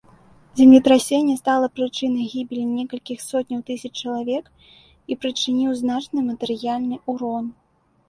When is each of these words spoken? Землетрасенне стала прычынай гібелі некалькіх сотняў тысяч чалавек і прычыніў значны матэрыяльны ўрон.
Землетрасенне 0.59 1.35
стала 1.41 1.65
прычынай 1.79 2.25
гібелі 2.33 2.63
некалькіх 2.79 3.19
сотняў 3.29 3.61
тысяч 3.69 3.93
чалавек 4.01 4.45
і 5.11 5.13
прычыніў 5.23 5.71
значны 5.85 6.29
матэрыяльны 6.35 6.95
ўрон. 7.17 7.45